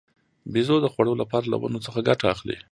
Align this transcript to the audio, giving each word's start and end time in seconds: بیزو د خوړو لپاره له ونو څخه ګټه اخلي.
بیزو 0.53 0.77
د 0.83 0.87
خوړو 0.93 1.13
لپاره 1.21 1.45
له 1.51 1.57
ونو 1.59 1.79
څخه 1.85 1.99
ګټه 2.09 2.25
اخلي. 2.33 2.57